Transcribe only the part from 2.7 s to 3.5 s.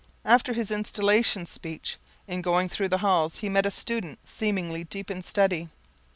the halls, he